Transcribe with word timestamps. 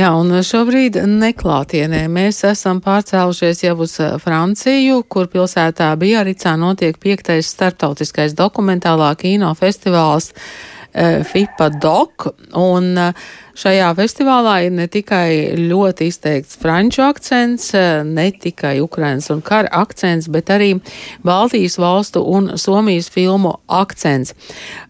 Jā, 0.00 0.14
un 0.16 0.32
šobrīd 0.46 0.96
neklātienē. 1.04 2.06
Mēs 2.08 2.38
esam 2.48 2.78
pārcēlušies 2.80 3.58
jau 3.66 3.74
uz 3.84 3.98
Franciju, 4.22 5.02
kur 5.12 5.28
pilsētā 5.28 5.90
Biaricā 6.00 6.54
notiek 6.56 6.96
piektais 6.96 7.50
starptautiskais 7.52 8.32
dokumentālā 8.38 9.10
kino 9.20 9.52
festivāls 9.58 10.30
Eh, 10.32 10.79
FIPA 10.94 11.68
DOC. 11.80 12.26
Un 12.58 12.98
eh, 12.98 13.12
šajā 13.58 13.90
festivālā 13.98 14.56
ir 14.66 14.74
ne 14.74 14.86
tikai 14.90 15.54
ļoti 15.58 16.08
izteikts 16.10 16.58
franču 16.60 17.04
akcents, 17.06 17.70
eh, 17.78 18.02
ne 18.04 18.30
tikai 18.32 18.80
Ukrainas 18.82 19.30
un 19.30 19.42
kara 19.42 19.70
akcents, 19.82 20.28
bet 20.32 20.50
arī 20.50 20.72
Baltijas 21.26 21.78
valstu 21.78 22.24
un 22.26 22.56
Somijas 22.58 23.10
filmu 23.10 23.54
akcents. 23.68 24.34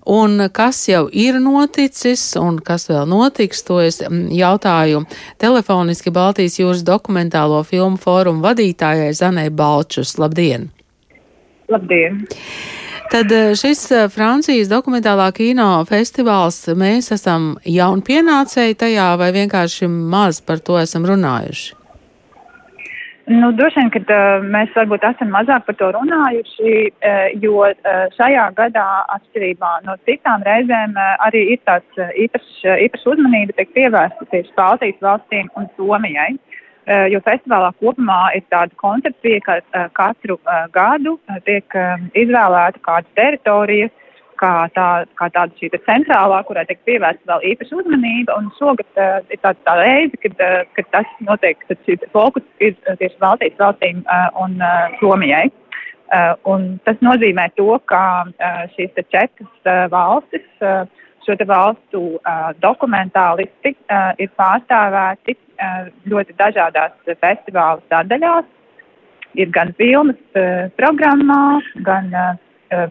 Un 0.07 0.49
kas 0.53 0.83
jau 0.89 1.07
ir 1.13 1.39
noticis 1.41 2.23
un 2.41 2.59
kas 2.65 2.89
vēl 2.91 3.07
notiks, 3.09 3.63
to 3.63 3.81
es 3.85 4.01
jautāju 4.01 5.05
telefoniski 5.39 6.11
Baltijas 6.11 6.59
jūras 6.59 6.85
dokumentālo 6.87 7.63
filmu 7.69 8.01
fórumu 8.01 8.43
vadītājai 8.49 9.13
Zanai 9.15 9.51
Balčus. 9.51 10.17
Labdien! 10.19 10.71
Labdien! 11.71 12.25
Tad 13.11 13.33
eh, 13.33 13.55
šis 13.59 13.81
eh, 13.91 14.05
Francijas 14.15 14.69
dokumentālā 14.71 15.25
kino 15.35 15.81
festivāls, 15.89 16.61
mēs 16.79 17.11
esam 17.17 17.57
jauni 17.67 18.05
pienācēji 18.07 18.77
tajā 18.79 19.07
vai 19.19 19.33
vienkārši 19.35 19.89
maz 19.91 20.39
par 20.39 20.63
to 20.63 20.77
esam 20.79 21.09
runājuši? 21.11 21.75
Nu, 23.31 23.51
droši 23.55 23.79
vien, 23.81 23.91
ka 23.95 24.01
uh, 24.03 24.47
mēs 24.55 24.71
varbūt 24.75 25.05
esam 25.07 25.29
mazāk 25.35 25.67
par 25.67 25.77
to 25.79 25.91
runājuši, 25.95 26.71
uh, 26.91 27.27
jo 27.43 27.67
uh, 27.67 27.99
šajā 28.15 28.47
gadā, 28.59 28.87
atšķirībā 29.17 29.73
no 29.87 29.95
citām 30.07 30.47
reizēm, 30.47 30.95
uh, 30.95 31.13
arī 31.27 31.45
ir 31.57 31.61
tāds 31.67 31.99
uh, 31.99 32.15
īpašs 32.15 32.65
īpaš 32.87 33.07
uzmanība 33.13 33.59
tiek 33.59 33.71
pievērsta 33.75 34.31
tieši 34.31 34.55
Baltijas 34.59 35.03
valstīm 35.07 35.51
un 35.59 35.71
Somijai. 35.77 36.33
Uh, 36.35 36.50
jo 37.13 37.21
festivālā 37.27 37.71
kopumā 37.81 38.21
ir 38.37 38.45
tāda 38.53 38.75
koncepcija, 38.81 39.41
ka 39.47 39.59
eh, 39.61 39.89
katru 39.97 40.39
eh, 40.41 40.67
gadu 40.75 41.19
tiek 41.47 41.77
izvēlēta 42.19 42.83
kāda 42.87 43.19
teritorija, 43.19 43.91
kā, 44.41 44.53
tā, 44.75 44.87
kā 45.21 45.29
tāda 45.35 45.57
šī 45.61 45.71
centrālā, 45.85 46.41
kurai 46.49 46.65
tiek 46.69 46.81
pievērsta 46.89 47.29
vēl 47.29 47.47
īpaša 47.53 47.81
uzmanība. 47.83 48.37
Un 48.41 48.49
šogad 48.57 48.89
uh, 48.97 49.19
ir 49.29 49.41
tāda 49.45 49.67
tā 49.69 49.75
reize, 49.83 50.21
kad, 50.23 50.37
uh, 50.41 50.63
kad 50.79 50.89
tas 50.97 51.11
notiek, 51.27 51.61
kad 51.69 51.83
šī 51.85 51.99
fokus 52.15 52.47
ir 52.65 52.77
tieši 52.89 53.21
Baltijas 53.21 53.59
valstīm 53.61 54.01
uh, 54.07 54.31
un 54.41 54.57
uh, 54.65 54.95
Somijai. 55.03 55.51
Uh, 56.11 56.33
un 56.51 56.65
tas 56.89 56.99
nozīmē 57.05 57.51
to, 57.59 57.69
ka 57.91 58.03
uh, 58.25 58.63
šīs 58.73 58.97
četras 59.13 59.53
uh, 59.69 59.85
valstis 59.93 60.65
uh, 60.65 60.89
šo 61.31 61.47
valstu 61.47 62.01
uh, 62.19 62.51
dokumentālisti 62.63 63.75
uh, 63.75 64.13
ir 64.19 64.31
pārstāvēti 64.39 65.37
uh, 65.37 65.91
ļoti 66.11 66.37
dažādās 66.39 66.97
festivāla 67.21 67.81
sadaļās. 67.93 68.49
Ir 69.39 69.51
gan 69.55 69.75
filmas 69.79 70.19
uh, 70.35 70.67
programmā, 70.79 71.61
gan 71.87 72.11
uh, 72.11 72.89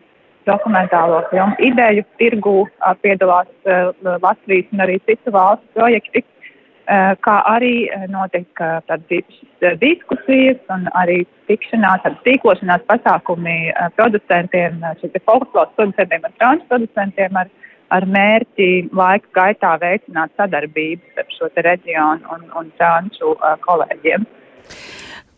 dokumentālo 0.48 1.24
filmu 1.30 1.56
ideju 1.60 2.06
tirgu 2.18 2.58
uh, 2.64 2.94
piedalās 3.04 3.50
uh, 3.68 3.92
Latvijas 4.24 4.72
un 4.74 4.86
arī 4.86 5.00
citu 5.06 5.34
valstu 5.36 5.68
projekti, 5.76 6.24
uh, 6.24 7.14
kā 7.26 7.36
arī 7.52 7.74
uh, 7.90 8.08
notiek 8.12 8.64
uh, 8.64 8.80
tādas 8.88 9.20
īpašas 9.20 9.80
diskusijas 9.84 10.62
un 10.76 10.88
arī 11.02 11.22
tikšanās, 11.52 12.06
tādas 12.06 12.24
tīklošanās 12.28 12.88
pasākumi 12.88 13.58
uh, 13.74 13.90
producentiem, 14.00 14.80
uh, 14.80 14.96
šiem 15.02 15.20
folkloras 15.26 15.76
producentiem 15.76 16.30
un 16.30 16.38
franču 16.40 16.70
producentiem 16.72 17.44
ar 17.44 17.52
ar 17.96 18.06
mērķi 18.06 18.90
laika 18.96 19.30
gaitā 19.36 19.74
veicināt 19.82 20.34
sadarbību 20.38 21.02
starp 21.14 21.36
šo 21.36 21.50
reģionu 21.68 22.34
un, 22.36 22.46
un 22.60 22.72
franču 22.78 23.34
uh, 23.36 23.56
kolēģiem. 23.66 24.26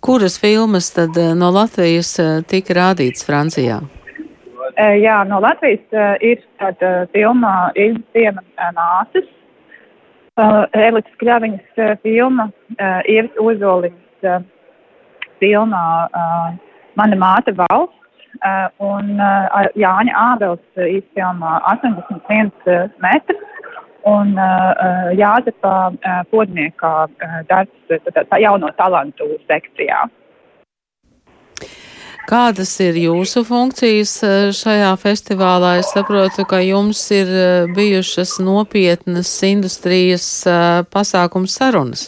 Kuras 0.02 0.40
filmas 0.42 0.90
tad 0.96 1.18
no 1.38 1.52
Latvijas 1.54 2.16
tika 2.50 2.74
rādītas 2.74 3.26
Francijā? 3.28 3.82
Uh, 3.82 4.96
jā, 4.98 5.20
no 5.30 5.42
Latvijas 5.44 5.84
uh, 5.94 6.16
ir 6.25 6.42
tāda 6.62 7.06
filma 7.14 7.70
Ilziena 7.78 8.44
nācis, 8.75 9.30
uh, 10.42 10.66
Elitas 10.74 11.22
Kļaviņas 11.22 11.80
uh, 11.86 11.94
filma, 12.02 12.50
uh, 12.78 13.00
Ievas 13.06 13.40
Ozoliņas 13.46 14.28
uh, 14.28 14.44
filmā 15.44 15.88
uh, 16.09 16.52
Mana 17.00 17.16
māte 17.16 17.54
valsts, 17.56 18.00
Uh, 18.00 18.00
un 18.81 19.14
uh, 19.19 19.68
Jāņa 19.78 20.14
Ābels 20.34 20.84
izfilmā 20.88 21.59
81 21.74 22.52
metrus. 23.03 23.47
Un 24.09 24.34
uh, 24.34 25.12
Jāzepa 25.14 25.92
uh, 25.92 26.24
podniekā 26.31 26.94
uh, 27.06 27.36
darbs 27.50 28.02
tā, 28.16 28.24
tā 28.25 28.40
jauno 28.42 28.72
talantu 28.74 29.28
sekcijā. 29.46 30.08
Kādas 32.31 32.72
ir 32.81 32.97
jūsu 33.02 33.44
funkcijas 33.46 34.14
šajā 34.56 34.92
festivālā? 35.02 35.75
Es 35.81 35.90
saprotu, 35.94 36.46
ka 36.48 36.62
jums 36.63 37.02
ir 37.12 37.30
bijušas 37.75 38.38
nopietnas 38.46 39.34
industrijas 39.50 40.28
pasākums 40.94 41.58
sarunas. 41.58 42.08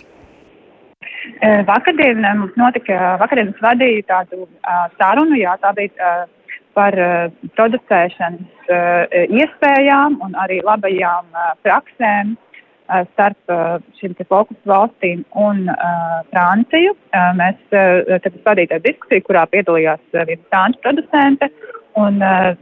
Vakardien 1.68 2.22
mums 2.40 2.56
notika, 2.56 3.18
vakardien 3.20 3.50
es 3.52 3.60
vadīju 3.64 4.06
tādu 4.08 4.46
uh, 4.46 4.86
sarunu, 4.96 5.36
jā, 5.36 5.58
tā 5.60 5.74
bija 5.76 5.92
uh, 6.00 6.54
par 6.78 6.96
uh, 6.96 7.26
producēšanas 7.58 8.70
uh, 8.72 9.18
iespējām 9.28 10.22
un 10.24 10.38
arī 10.40 10.62
labajām 10.64 11.28
uh, 11.36 11.52
praksēm 11.66 12.32
uh, 12.38 13.04
starp 13.12 13.52
uh, 13.52 13.76
šīm 14.00 14.16
te 14.16 14.28
fokus 14.30 14.58
valstīm 14.70 15.26
un 15.36 15.68
uh, 15.68 16.24
Franciju. 16.32 16.96
Uh, 17.12 17.30
mēs 17.42 17.60
uh, 17.76 18.16
tad 18.24 18.40
vadīju 18.48 18.72
tādu 18.72 18.88
diskusiju, 18.88 19.28
kurā 19.28 19.44
piedalījās 19.52 20.04
uh, 20.14 20.24
viena 20.30 20.48
franču 20.48 20.80
producente 20.86 21.52
un 22.00 22.24
uh, 22.24 22.54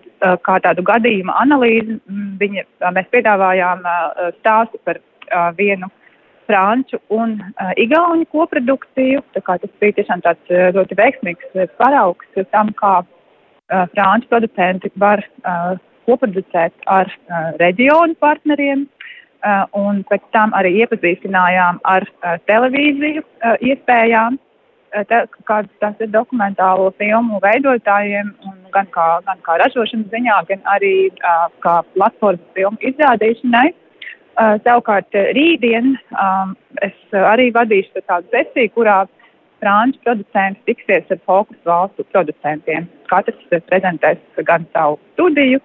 kā 0.41 0.57
tādu 0.65 0.83
gadījumu 0.89 1.37
analīzi 1.37 2.01
viņa, 2.41 2.67
mēs 2.97 3.13
piedāvājām 3.13 3.85
uh, 3.85 4.29
stāstu 4.41 4.81
par 4.85 4.97
uh, 4.97 5.51
vienu 5.57 5.93
franču 6.50 7.00
un 7.13 7.38
uh, 7.40 7.72
igauņu 7.79 8.28
koprodukciju. 8.34 9.24
Tas 9.35 9.74
bija 9.81 9.97
tiešām 10.00 10.24
tāds 10.25 10.53
uh, 10.53 10.69
ļoti 10.75 10.97
veiksmīgs 11.00 11.56
uh, 11.56 11.68
paraugs 11.79 12.44
tam, 12.53 12.72
kā 12.81 13.02
uh, 13.02 13.85
franču 13.96 14.29
producenti 14.31 14.91
var 15.02 15.24
uh, 15.24 15.75
koproducēt 16.09 16.74
ar 16.91 17.12
uh, 17.12 17.52
reģionu 17.62 18.18
partneriem. 18.19 18.88
Uh, 19.41 19.66
un 19.74 20.03
pēc 20.06 20.22
tam 20.35 20.52
arī 20.53 20.75
iepazīstinājām 20.84 21.79
ar 21.90 22.06
uh, 22.06 22.35
televīziju 22.46 23.23
uh, 23.23 23.56
iespējām, 23.58 24.38
te, 25.09 25.22
kādas 25.50 25.72
tas 25.81 26.03
ir 26.03 26.12
dokumentālo 26.13 26.91
filmu 27.00 27.40
veidotājiem, 27.41 28.35
gan 28.75 28.90
kā, 28.94 29.08
gan 29.25 29.40
kā 29.41 29.56
ražošanas 29.63 30.12
ziņā, 30.13 30.35
gan 30.52 30.62
arī 30.75 30.94
uh, 31.09 31.47
kā 31.66 31.79
platformas 31.96 32.53
filmu 32.53 32.78
izrādīšanai. 32.91 33.72
Uh, 33.72 33.91
savukārt 34.66 35.18
rītdien 35.38 35.96
um, 36.16 36.53
es 36.85 36.96
arī 37.13 37.50
vadīšu 37.56 38.03
tādu 38.07 38.29
sesiju, 38.34 38.72
kurā 38.78 39.00
franču 39.62 40.00
producenti 40.06 40.72
tiksies 40.72 41.12
ar 41.13 41.19
fokus 41.25 41.59
valstu 41.66 42.06
producentiem. 42.13 42.88
Katrs 43.12 43.59
prezentēs 43.69 44.22
gan 44.47 44.66
savu 44.74 44.97
studiju, 45.13 45.62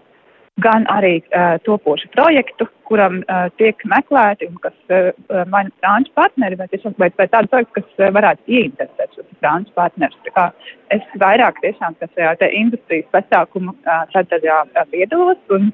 gan 0.64 0.86
arī 0.92 1.18
uh, 1.20 1.56
topošu 1.64 2.08
projektu, 2.14 2.68
kuram 2.88 3.18
uh, 3.22 3.48
tiek 3.60 3.80
meklēti 3.88 4.48
un 4.48 4.56
kas 4.64 4.76
uh, 4.88 5.10
mani 5.52 5.72
franču 5.80 6.12
partneri, 6.16 6.56
bet, 6.60 6.76
bet, 7.00 7.16
bet 7.16 7.32
tādu 7.32 7.52
projektu, 7.52 7.80
kas 7.80 8.00
uh, 8.00 8.12
varētu 8.16 8.56
ieinteresēt 8.58 9.18
šos 9.18 9.28
franču 9.40 9.74
partnerus. 9.76 10.52
Es 10.94 11.04
vairāk 11.20 11.60
tiešām 11.64 11.98
šajā 12.02 12.50
industrijas 12.52 13.08
pasākumu 13.16 13.74
uh, 13.74 14.04
sadaļā 14.14 14.62
uh, 14.64 14.88
piedalos 14.92 15.56
un 15.56 15.70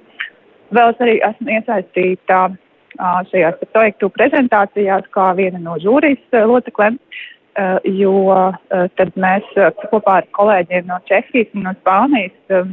vēl 0.75 0.95
es 0.95 1.07
arī 1.07 1.19
esmu 1.31 1.57
iesaistīta. 1.59 2.43
Šajās 3.01 3.61
projektu 3.73 4.11
prezentācijās 4.13 5.07
kā 5.15 5.33
viena 5.39 5.61
no 5.63 5.79
žūrijas 5.81 6.41
locekļiem, 6.51 6.99
jo 7.97 8.15
tad 8.99 9.13
mēs 9.21 9.49
kopā 9.91 10.21
ar 10.23 10.29
kolēģiem 10.37 10.89
no 10.89 10.99
Čehijas 11.09 11.53
un 11.57 11.69
no 11.69 11.75
Spānijas 11.81 12.65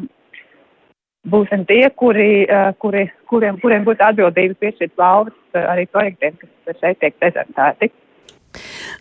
būsim 1.29 1.65
tie, 1.67 1.89
kuri, 1.99 2.47
kuri, 2.79 3.05
kuriem, 3.31 3.59
kuriem 3.63 3.87
būs 3.87 4.03
atbildība 4.03 4.55
piešķirt 4.59 4.95
balvas 4.99 5.59
arī 5.67 5.85
projektiem, 5.91 6.37
kas 6.39 6.79
šeit 6.79 6.99
tiek 7.03 7.17
prezentēti. 7.19 7.91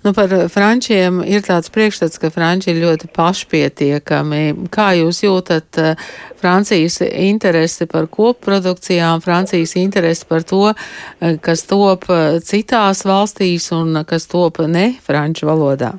Nu, 0.04 0.12
par 0.14 0.30
frančiem 0.52 1.20
ir 1.26 1.42
tāds 1.46 1.72
priekšstats, 1.74 2.20
ka 2.22 2.30
franči 2.30 2.70
ir 2.70 2.80
ļoti 2.84 3.10
pašpietiekami. 3.16 4.42
Kā 4.74 4.92
jūs 4.98 5.22
jūtat 5.24 5.80
uh, 5.82 6.08
Francijas 6.38 7.00
interesi 7.02 7.88
par 7.90 8.06
kopprodukcijām, 8.12 9.22
Francijas 9.24 9.74
interesi 9.80 10.26
par 10.28 10.46
to, 10.46 10.70
uh, 10.70 11.38
kas 11.42 11.66
top 11.66 12.06
uh, 12.12 12.38
citās 12.44 13.02
valstīs 13.08 13.70
un 13.74 14.04
kas 14.06 14.30
top 14.30 14.62
ne 14.70 14.92
franču 15.02 15.50
valodā? 15.50 15.96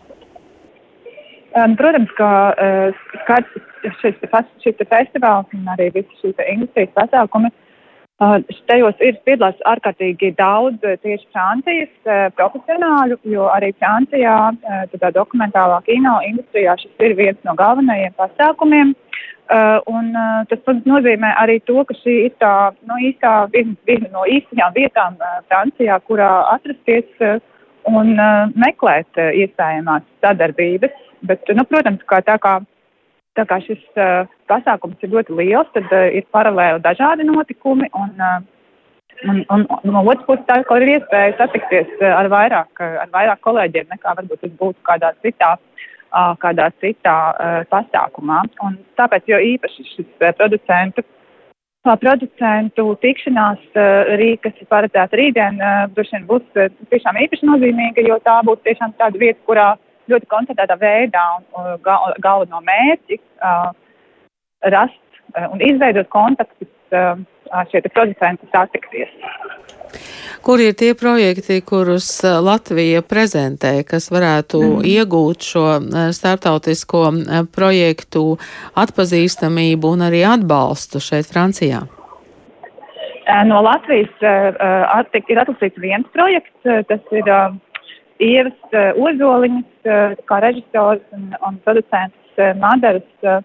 Um, 1.57 1.73
protams, 1.75 2.11
ka 2.15 2.29
skats 3.23 3.57
šis, 3.99 4.19
šis 4.63 4.85
festivāls 4.87 5.49
un 5.57 5.65
arī 5.73 5.89
visi 5.95 6.21
šī 6.21 6.35
industrijas 6.53 6.93
pasākumi 6.95 7.49
Uh, 7.51 7.68
tajos 8.67 8.99
ir 8.99 9.17
piedalās 9.23 9.59
ārkārtīgi 9.69 10.33
daudz 10.37 10.83
tieši 10.83 11.27
Francijas 11.31 11.91
uh, 12.03 12.27
profesionāļu, 12.35 13.19
jo 13.31 13.47
arī 13.47 13.71
Francijā 13.79 14.37
uh, 14.51 14.81
tādā 14.91 15.13
dokumentālā 15.15 15.79
kino 15.85 16.17
industrijā 16.27 16.75
šis 16.81 17.05
ir 17.07 17.15
viens 17.15 17.39
no 17.47 17.55
galvenajiem 17.59 18.15
pasākumiem. 18.19 18.95
Uh, 19.49 19.79
un, 19.89 20.11
uh, 20.13 20.43
tas 20.51 20.81
nozīmē 20.85 21.31
arī 21.41 21.57
to, 21.65 21.79
ka 21.87 21.95
šī 22.03 22.15
ir 22.27 22.33
tā 22.43 22.53
no 22.85 22.99
īstā, 23.01 23.47
viena, 23.55 24.11
no 24.13 24.25
īstajām 24.29 24.75
vietām 24.75 25.15
uh, 25.17 25.39
Francijā, 25.47 25.97
kurā 26.05 26.29
atrasties 26.51 27.23
uh, 27.23 27.39
un 27.89 28.13
uh, 28.19 28.51
meklēt 28.59 29.09
uh, 29.17 29.31
iespējamās 29.33 30.05
sadarbības. 30.21 30.93
Bet, 31.25 31.49
nu, 31.55 31.65
protams, 31.65 32.03
kā 32.07 32.21
tā 32.27 32.37
kā 32.43 32.59
Tā 33.39 33.45
kā 33.47 33.59
šis 33.63 33.79
uh, 33.95 34.27
pasākums 34.51 34.99
ir 35.05 35.13
ļoti 35.13 35.35
liels, 35.37 35.69
tad 35.75 35.87
uh, 35.95 36.09
ir 36.11 36.25
paralēli 36.35 36.81
dažādi 36.83 37.27
notikumi. 37.27 37.87
Un, 37.95 38.09
uh, 38.19 38.41
un, 39.23 39.39
un, 39.55 39.63
un 39.77 39.93
no 39.95 40.01
otras 40.03 40.25
puses, 40.27 40.43
tā 40.49 40.59
ir 40.81 40.91
iespēja 40.97 41.37
satikties 41.39 42.03
ar 42.03 42.27
vairāk, 42.31 42.83
ar 42.83 43.07
vairāk 43.13 43.39
kolēģiem 43.47 43.87
nekā 43.95 44.17
varbūt 44.19 44.43
tas 44.43 44.57
būtu 44.59 44.83
kādā 44.89 45.13
citā, 45.23 45.53
uh, 45.55 46.33
kādā 46.43 46.67
citā 46.83 47.15
uh, 47.31 47.61
pasākumā. 47.71 48.43
Un 48.67 48.75
tāpēc 48.99 49.31
jo 49.31 49.39
īpaši 49.53 49.87
šis 49.93 50.09
uh, 50.19 50.33
producentu. 50.35 51.07
Uh, 51.87 51.95
producentu 51.95 52.89
tikšanās 52.99 53.61
uh, 53.71 54.17
rīka, 54.19 54.49
kas 54.49 54.65
ir 54.65 54.73
paredzēta 54.73 55.15
rītdien, 55.15 55.63
uh, 55.63 55.85
droši 55.95 56.17
vien 56.17 56.27
būs 56.27 56.59
uh, 56.59 56.73
tiešām 56.91 57.23
īpaši 57.23 57.47
nozīmīga, 57.53 58.03
jo 58.03 58.19
tā 58.25 58.41
būs 58.43 58.59
tiešām 58.67 58.99
tāda 58.99 59.21
vieta, 59.21 59.39
kurā 59.47 59.69
uh, 59.77 59.85
ļoti 60.09 60.29
koncentrētā 60.31 60.77
veidā 60.81 61.25
un 61.37 61.75
gal, 61.85 62.13
galveno 62.23 62.61
mērķi 62.65 63.19
uh, 63.19 63.69
rast 64.73 64.99
uh, 65.35 65.47
un 65.53 65.61
izveidot 65.63 66.09
kontaktus 66.13 66.69
uh, 66.93 67.19
šie 67.71 67.81
producenti 67.93 68.49
satikties. 68.53 69.13
Kur 70.45 70.61
ir 70.61 70.75
tie 70.77 70.93
projekti, 70.95 71.59
kurus 71.65 72.07
Latvija 72.23 73.01
prezentē, 73.01 73.79
kas 73.83 74.11
varētu 74.13 74.61
mm. 74.61 74.83
iegūt 74.85 75.47
šo 75.49 75.63
startautisko 76.15 77.01
projektu 77.55 78.37
atpazīstamību 78.77 79.95
un 79.97 80.05
arī 80.05 80.21
atbalstu 80.29 81.01
šeit 81.03 81.27
Francijā? 81.31 81.81
No 83.49 83.59
Latvijas 83.65 84.13
ir 84.21 85.41
atlasīts 85.41 85.81
viens 85.81 86.07
projekts, 86.13 86.53
tas 86.63 87.11
ir 87.13 87.27
Ievas 88.19 88.75
uh, 88.75 88.91
Ozoliņas, 88.99 89.69
uh, 89.87 90.15
kā 90.27 90.41
režisors 90.43 91.03
un, 91.15 91.29
un 91.47 91.59
producents 91.63 92.39
uh, 92.41 92.51
Madaras 92.59 93.27
uh, 93.27 93.39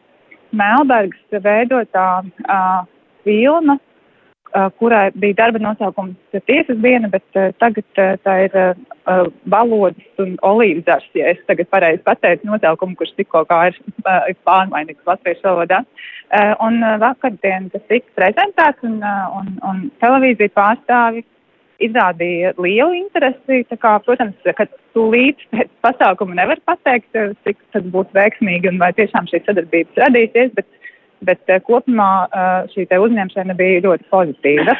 Melbergas 0.54 1.42
veidotā 1.44 2.06
uh, 2.22 2.86
filma, 3.26 3.76
uh, 3.78 4.68
kurai 4.78 5.08
bija 5.14 5.38
darba 5.42 5.62
nosaukums 5.62 6.16
Tiesas 6.48 6.80
diena, 6.82 7.10
bet 7.12 7.38
uh, 7.38 7.52
tagad 7.62 7.86
uh, 8.02 8.16
tā 8.26 8.36
ir 8.46 8.58
uh, 8.60 9.28
valodas 9.50 10.22
un 10.22 10.34
olīvzars, 10.46 11.06
ja 11.18 11.30
es 11.34 11.42
tagad 11.50 11.70
pareizi 11.74 12.02
pateicu 12.06 12.50
nosaukumu, 12.50 12.96
kurš 12.98 13.14
tikko 13.18 13.44
kā 13.50 13.60
ir, 13.70 13.78
uh, 14.04 14.26
pārmainīts 14.46 15.06
latviešu 15.06 15.46
valodā. 15.46 15.84
Uh, 16.34 16.54
un 16.66 16.82
uh, 16.82 16.96
vakardien 17.02 17.70
tas 17.70 17.86
tika 17.90 18.10
prezentēts 18.18 18.82
un, 18.86 18.98
uh, 19.02 19.38
un, 19.38 19.54
un 19.70 19.86
televīzija 20.02 20.54
pārstāvi 20.58 21.22
izrādīja 21.88 22.54
lielu 22.60 22.96
interesi. 22.98 23.62
Kā, 23.80 23.96
protams, 24.04 24.36
ka 24.56 24.66
tūlīt 24.96 25.42
pēc 25.52 25.70
pasākuma 25.84 26.38
nevar 26.38 26.60
pateikt, 26.68 27.10
eh, 27.18 27.32
cik 27.46 27.60
tas 27.74 27.86
būs 27.94 28.10
veiksmīgi 28.16 28.70
un 28.72 28.80
vai 28.82 28.92
tiešām 28.96 29.28
šī 29.30 29.42
sadarbības 29.44 30.02
radīsies, 30.04 30.52
bet, 30.58 30.68
bet 31.26 31.42
eh, 31.52 31.62
kopumā 31.66 32.10
eh, 32.26 32.52
šī 32.74 32.86
uzņemšana 33.06 33.58
bija 33.58 33.84
ļoti 33.88 34.08
pozitīva. 34.12 34.78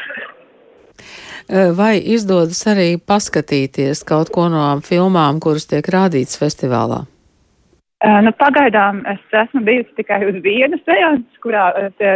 Vai 1.77 1.99
izdodas 2.01 2.63
arī 2.71 2.95
paskatīties 2.97 3.99
kaut 4.09 4.31
ko 4.33 4.47
no 4.49 4.63
filmām, 4.81 5.37
kuras 5.43 5.67
tiek 5.69 5.85
rādītas 5.93 6.39
festivālā? 6.41 7.03
Nu, 8.25 8.31
pagaidām 8.37 9.03
es 9.11 9.21
esmu 9.43 9.61
bijusi 9.65 9.93
tikai 9.99 10.23
uz 10.25 10.39
vienu 10.41 10.79
seansu, 10.81 11.37
kurā 11.45 11.67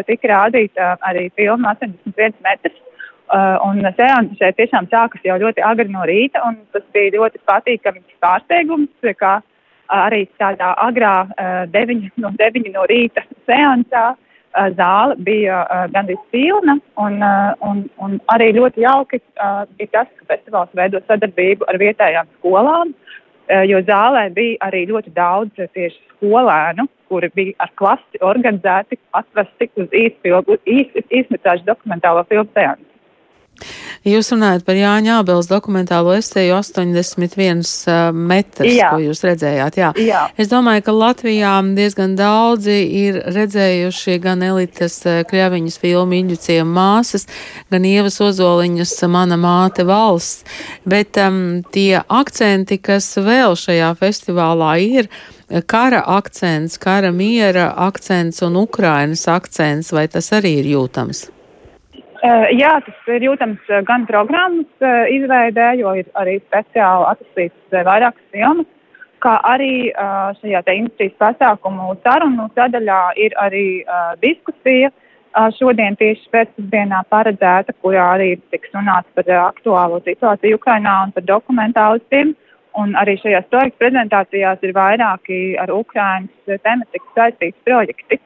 tika 0.07 0.31
rādīta 0.31 0.95
arī 1.05 1.27
filma 1.37 1.75
81 1.77 2.41
metrus. 2.45 2.81
Uh, 3.29 3.59
un 3.61 3.83
seanss 3.93 4.39
šeit 4.41 4.55
tiešām 4.57 4.87
sākas 4.89 5.21
jau 5.21 5.35
ļoti 5.37 5.61
agri 5.61 5.91
no 5.93 6.01
rīta, 6.09 6.41
un 6.47 6.55
tas 6.73 6.81
bija 6.95 7.11
ļoti 7.13 7.37
patīkams 7.45 8.15
pārsteigums, 8.25 9.11
ka 9.19 9.35
arī 9.93 10.23
tādā 10.41 10.71
agrā 10.81 11.11
uh, 11.27 11.59
deviņi, 11.69 12.09
no 12.23 12.31
9 12.39 12.71
no 12.73 12.87
rīta 12.89 13.21
seansā 13.45 14.07
uh, 14.15 14.71
zāle 14.79 15.19
bija 15.29 15.61
uh, 15.61 15.85
gandrīz 15.93 16.25
pilna, 16.33 16.79
un, 16.97 17.21
uh, 17.21 17.53
un, 17.69 17.85
un 18.01 18.17
arī 18.33 18.49
ļoti 18.57 18.87
jauki 18.87 19.21
uh, 19.21 19.61
bija 19.77 19.99
tas, 19.99 20.11
ka 20.17 20.31
festivāls 20.33 20.73
veido 20.81 21.05
sadarbību 21.05 21.69
ar 21.69 21.77
vietējām 21.85 22.33
skolām, 22.39 22.97
uh, 22.97 23.63
jo 23.69 23.85
zālē 23.85 24.25
bija 24.33 24.57
arī 24.71 24.87
ļoti 24.89 25.13
daudz 25.13 25.53
tieši 25.61 25.99
skolēnu, 26.15 26.89
kuri 27.13 27.29
bija 27.37 27.61
ar 27.61 27.77
klasi 27.77 28.25
organizēti, 28.25 28.97
atvesti 29.13 29.69
uz 29.77 29.93
īsmetāžu 30.65 31.69
dokumentālo 31.69 32.25
filmu 32.25 32.49
seansu. 32.57 32.88
Jūs 34.07 34.29
runājat 34.31 34.63
par 34.63 34.77
Jāņa 34.79 35.17
Ābels 35.19 35.49
dokumentālo 35.49 36.13
esēju 36.15 36.53
81 36.55 37.63
uh, 37.91 38.11
metrs, 38.15 38.71
jā. 38.71 38.93
ko 38.93 39.01
jūs 39.03 39.23
redzējāt. 39.27 39.79
Jā. 39.79 39.89
jā. 39.99 40.21
Es 40.39 40.47
domāju, 40.51 40.85
ka 40.85 40.95
Latvijā 40.95 41.55
diezgan 41.75 42.13
daudzi 42.19 42.77
ir 43.01 43.19
redzējuši 43.35 44.15
gan 44.23 44.45
Elites 44.47 45.01
Kļaviņas 45.03 45.79
filmu 45.81 46.15
Inģucijam 46.15 46.71
māsas, 46.71 47.27
gan 47.73 47.87
Ievas 47.87 48.21
Ozoliņas 48.23 48.95
Mana 49.11 49.35
māte 49.39 49.83
valsts. 49.83 50.45
Bet 50.87 51.19
um, 51.19 51.59
tie 51.73 51.99
akcenti, 51.99 52.79
kas 52.79 53.11
vēl 53.19 53.57
šajā 53.59 53.91
festivālā 53.99 54.77
ir, 54.85 55.11
kara 55.67 56.05
akcents, 56.19 56.79
kara 56.79 57.11
miera 57.11 57.73
akcents 57.89 58.39
un 58.47 58.55
Ukrainas 58.63 59.27
akcents, 59.27 59.91
vai 59.91 60.07
tas 60.07 60.31
arī 60.39 60.59
ir 60.61 60.71
jūtams? 60.77 61.27
Uh, 62.19 62.49
jā, 62.51 62.73
tas 62.83 63.11
ir 63.15 63.23
jūtams 63.23 63.69
uh, 63.71 63.79
gan 63.87 64.03
programmas 64.07 64.67
uh, 64.83 65.07
izveidē, 65.07 65.69
jo 65.79 65.93
ir 66.01 66.07
arī 66.19 66.33
speciāli 66.41 67.05
atlasītas 67.13 67.77
uh, 67.77 67.83
vairākas 67.87 68.25
filmas, 68.33 68.67
kā 69.23 69.37
arī 69.47 69.91
uh, 69.93 70.33
šajā 70.41 70.63
industrijas 70.73 71.15
pasākumu 71.21 71.93
sarunu 72.03 72.49
sadaļā 72.59 72.99
ir 73.23 73.37
arī 73.39 73.67
uh, 73.85 74.11
diskusija. 74.19 74.91
Uh, 75.29 75.47
šodien 75.55 75.95
tieši 75.95 76.27
pēcpusdienā 76.33 77.05
paredzēta, 77.13 77.75
kurā 77.79 78.09
arī 78.17 78.33
tiks 78.51 78.75
runāts 78.75 79.07
par 79.15 79.29
uh, 79.29 79.45
aktuālo 79.45 80.01
situāciju 80.03 80.59
Ukrainā 80.59 80.99
un 81.05 81.15
par 81.15 81.23
dokumentālistiem. 81.23 82.35
Un 82.79 82.97
arī 82.99 83.15
šajās 83.21 83.47
projekta 83.47 83.85
prezentācijās 83.85 84.59
ir 84.67 84.75
vairāki 84.75 85.39
ar 85.61 85.71
Ukrainas 85.71 86.59
tematiku 86.67 87.15
saistīti 87.15 87.55
projekti. 87.63 88.19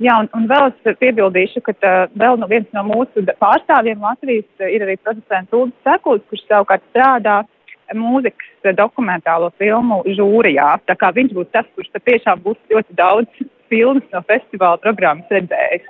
Jā, 0.00 0.14
un, 0.22 0.30
un 0.32 0.46
vēl 0.48 0.70
es 0.70 0.98
piebildīšu, 1.00 1.60
ka 1.66 1.74
uh, 1.76 2.12
vēl 2.16 2.38
no 2.40 2.48
viens 2.48 2.68
no 2.72 2.86
mūsu 2.88 3.24
pārstāvjiem 3.42 4.00
Latvijas 4.00 4.64
ir 4.64 4.86
arī 4.86 4.96
producents 5.04 5.52
Ulris 5.52 5.76
Sekuls, 5.84 6.24
kurš 6.30 6.46
savukārt 6.48 6.86
strādā 6.88 7.42
mūzikas 7.96 8.74
dokumentālo 8.78 9.50
filmu 9.60 10.00
žūrijā. 10.16 10.72
Tā 10.88 10.96
kā 10.96 11.10
viņš 11.16 11.34
būs 11.36 11.52
tas, 11.52 11.68
kurš 11.76 11.90
tiešām 11.98 12.40
būs 12.46 12.58
ļoti 12.72 12.96
daudz 12.96 13.44
filmas 13.68 14.06
no 14.14 14.22
festivāla 14.30 14.80
programmas 14.80 15.28
redzējis. 15.36 15.84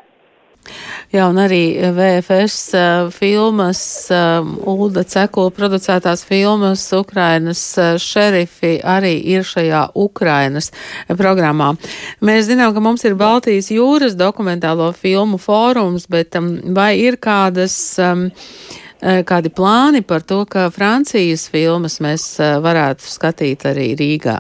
Jā, 1.11 1.25
un 1.27 1.41
arī 1.43 1.75
VFS 1.97 2.57
uh, 2.79 3.09
filmas, 3.11 3.81
uh, 4.15 4.47
Ulda 4.71 5.03
Cekula 5.09 5.51
producētās 5.55 6.23
filmas 6.29 6.85
Ukrainas 6.95 7.63
uh, 7.81 7.97
šerifi 7.99 8.77
arī 8.79 9.17
ir 9.33 9.47
šajā 9.47 9.89
Ukrainas 9.99 10.71
programmā. 11.19 11.73
Mēs 12.23 12.47
zinām, 12.51 12.75
ka 12.77 12.85
mums 12.85 13.03
ir 13.09 13.19
Baltijas 13.19 13.73
jūras 13.75 14.15
dokumentālo 14.19 14.93
filmu 14.95 15.41
fórums, 15.43 16.07
bet 16.11 16.39
um, 16.39 16.53
vai 16.77 16.93
ir 17.01 17.19
kādas. 17.19 17.81
Um, 17.99 18.31
Kādi 19.01 19.49
plāni 19.49 20.03
par 20.05 20.21
to, 20.29 20.43
ka 20.45 20.67
Francijas 20.69 21.47
filmas 21.49 21.95
mēs 22.05 22.35
varētu 22.37 23.09
skatīt 23.09 23.65
arī 23.71 23.87
Rīgā? 23.97 24.35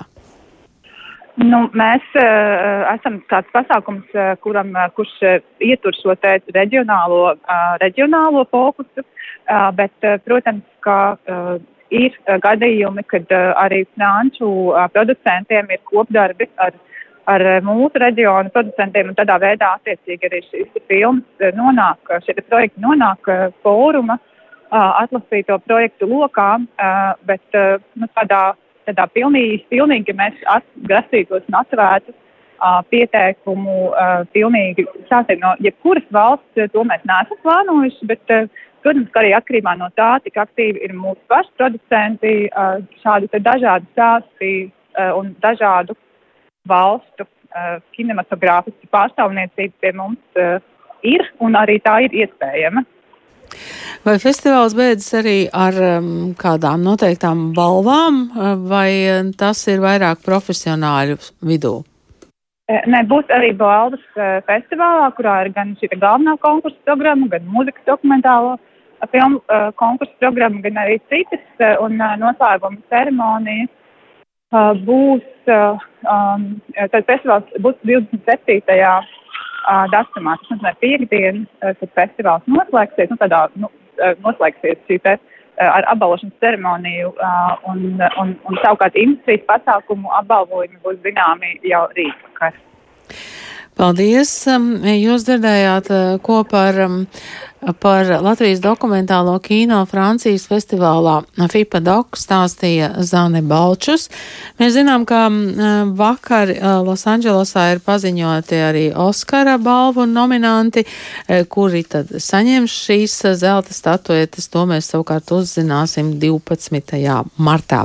Nu, 1.40 1.60
mēs 1.72 2.04
uh, 2.20 2.82
esam 2.90 3.20
tāds 3.30 3.48
pasākums, 3.54 4.04
uh, 4.12 4.34
kuram, 4.44 4.74
uh, 4.76 4.90
kurš 4.92 5.12
uh, 5.24 5.38
ietur 5.64 5.96
šo 5.96 6.12
reģionālo, 6.52 7.20
uh, 7.32 7.70
reģionālo 7.80 8.44
fokusu, 8.50 9.00
uh, 9.00 9.70
bet, 9.72 9.94
uh, 10.04 10.18
protams, 10.26 10.66
ka 10.84 11.16
uh, 11.16 11.56
ir 11.88 12.12
uh, 12.26 12.36
gadījumi, 12.44 13.06
kad 13.08 13.32
uh, 13.32 13.54
arī 13.62 13.86
franču 13.94 14.50
uh, 14.74 14.84
producentiem 14.92 15.72
ir 15.72 15.80
kopdarbi 15.88 16.50
ar, 16.60 16.76
ar 17.24 17.46
mūsu 17.64 18.04
reģionu 18.04 18.52
producentiem, 18.52 19.08
un 19.14 19.16
tādā 19.22 19.40
veidā 19.40 19.74
attiecīgi 19.78 20.28
arī 20.28 20.44
šīs 20.50 20.88
filmas 20.92 21.52
nonāk, 21.56 22.18
šie 22.26 22.36
projekti 22.42 22.84
nonāk 22.84 23.32
uh, 23.32 23.46
fóruma 23.64 24.18
uh, 24.20 24.92
atlasīto 25.06 25.56
projektu 25.64 26.10
lokā, 26.10 26.50
uh, 26.60 27.14
bet 27.24 27.56
uh, 27.56 27.78
nu, 27.96 28.12
tādā 28.18 28.50
tādā 28.90 29.06
pilnīgi, 29.14 29.62
pilnīgi 29.70 30.14
mēs 30.18 30.42
grasītos 30.90 31.46
un 31.48 31.60
atvērtu 31.62 32.14
pieteikumu 32.92 33.76
pilnīgi 34.34 34.84
sāksim 35.08 35.40
no 35.40 35.54
jebkuras 35.64 36.04
valsts, 36.12 36.66
to 36.74 36.84
mēs 36.84 37.06
neesam 37.08 37.40
plānojuši, 37.44 38.08
bet, 38.10 38.34
protams, 38.84 39.08
ka 39.14 39.22
arī 39.22 39.32
atkarībā 39.38 39.76
no 39.80 39.88
tā, 39.96 40.12
cik 40.26 40.36
aktīvi 40.42 40.84
ir 40.84 40.92
mūsu 40.96 41.20
paši 41.32 41.54
producenti, 41.56 42.34
šādi 43.00 43.30
dažādi 43.40 43.88
stāsti 43.94 44.52
un 45.16 45.34
dažādu 45.40 45.96
valstu 46.68 47.24
kinematogrāfiski 47.96 48.90
pārstāvniecība 48.92 49.74
pie 49.80 49.92
mums 49.96 50.20
ir 51.02 51.24
un 51.40 51.56
arī 51.56 51.80
tā 51.80 52.02
ir 52.04 52.14
iespējama. 52.26 52.84
Vai 54.06 54.16
festivāls 54.22 54.74
beidzas 54.78 55.12
arī 55.20 55.36
ar 55.52 55.76
um, 55.84 56.10
kādām 56.38 56.82
noteiktām 56.86 57.50
balvām, 57.56 58.22
vai 58.70 58.90
tas 59.38 59.60
ir 59.68 59.82
vairāk 59.84 60.24
profesionāļu 60.24 61.18
vidū? 61.44 61.80
Nē, 62.70 63.00
būs 63.10 63.30
arī 63.34 63.50
balvas 63.58 64.02
festivālā, 64.46 65.08
kurā 65.16 65.40
ir 65.44 65.48
gan 65.56 65.72
šī 65.80 65.90
galvenā 65.96 66.36
konkursa 66.38 66.78
programma, 66.86 67.26
gan 67.32 67.48
mūzikas 67.50 67.82
dokumentālo 67.88 68.54
filmu 69.10 69.40
konkursa 69.80 70.14
programma, 70.22 70.62
gan 70.62 70.78
arī 70.84 71.00
citas 71.10 71.64
un 71.82 71.98
noslēguma 71.98 72.78
ceremonijas. 72.92 73.72
Būs, 74.86 75.26
um, 75.50 76.46
tad 76.76 77.06
festivāls 77.06 77.50
būs 77.62 77.76
27. 77.86 78.62
Datumā, 79.92 80.36
tas 80.40 80.54
nozīmē 80.54 80.72
piekdien, 80.80 81.44
kad 81.60 81.92
festivāls 81.98 82.46
noslēgsies, 82.50 83.10
nu 83.12 83.18
tādā, 83.20 83.44
nu, 83.60 83.70
noslēgsies 84.24 84.80
šī 84.88 85.00
te 85.04 85.18
ar 85.60 85.84
apbalvošanas 85.92 86.38
ceremoniju 86.40 87.12
un, 87.68 87.82
un, 88.22 88.34
un 88.48 88.60
savukārt 88.62 88.96
industrijas 88.96 89.44
pasākumu 89.48 90.12
apbalvojumi 90.22 90.80
būs 90.84 91.00
zināmi 91.04 91.58
jau 91.68 91.84
rīt 91.98 92.24
vakar. 92.28 92.56
Paldies! 93.80 94.30
Jūs 94.44 95.22
dzirdējāt 95.24 95.86
ko 96.20 96.42
par, 96.44 96.76
par 97.80 98.10
Latvijas 98.20 98.60
dokumentālo 98.60 99.38
kino 99.40 99.78
Francijas 99.88 100.44
festivālā 100.50 101.14
FIPA 101.48 101.80
Dok 101.86 102.18
stāstīja 102.20 102.90
Zane 103.08 103.40
Balčus. 103.40 104.10
Mēs 104.60 104.74
zinām, 104.76 105.06
ka 105.08 105.22
vakar 105.96 106.52
Losandželosā 106.84 107.70
ir 107.72 107.80
paziņoti 107.86 108.60
arī 108.66 108.84
Oskara 108.92 109.56
balvu 109.56 110.04
nominanti, 110.04 110.84
kuri 111.48 111.80
tad 111.88 112.12
saņems 112.20 112.74
šīs 112.84 113.14
zelta 113.40 113.72
statuetes. 113.72 114.50
To 114.52 114.66
mēs 114.68 114.92
savukārt 114.92 115.32
uzzināsim 115.38 116.18
12. 116.20 117.00
martā. 117.40 117.78